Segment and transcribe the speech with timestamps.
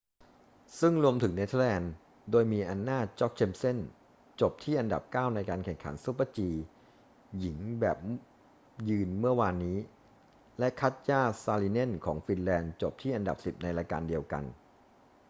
[0.79, 1.91] ซึ่งรวมถึงเนเธอร์แลนด์
[2.31, 3.77] โดยมี anna jochemsen
[4.41, 6.37] จบที่อันดับเก้าในการแข่งขัน super-g
[7.39, 7.97] หญิงแบบ
[8.89, 9.77] ยืนเมื่อวานนี้
[10.59, 14.43] และ katja saarinen ของฟินแลนด์จบที่อันดับสิบในรายการเดียวกัน